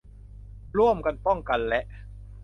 [0.77, 1.81] ร่วมกันป้องกันและ